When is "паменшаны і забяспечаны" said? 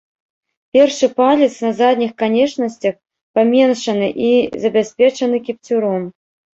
3.39-5.47